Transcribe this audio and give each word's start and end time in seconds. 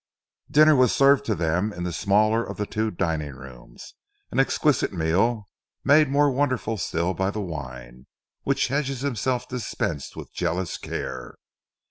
Dinner 0.49 0.75
was 0.75 0.91
served 0.95 1.25
to 1.25 1.35
them 1.35 1.71
in 1.71 1.83
the 1.83 1.93
smaller 1.93 2.43
of 2.43 2.57
the 2.57 2.65
two 2.65 2.89
dining 2.89 3.35
rooms, 3.35 3.93
an 4.31 4.39
exquisite 4.39 4.91
meal, 4.91 5.47
made 5.83 6.09
more 6.09 6.31
wonderful 6.31 6.75
still 6.79 7.13
by 7.13 7.29
the 7.29 7.39
wine, 7.39 8.07
which 8.41 8.69
Hedges 8.69 9.01
himself 9.01 9.47
dispensed 9.47 10.15
with 10.15 10.33
jealous 10.33 10.79
care. 10.79 11.35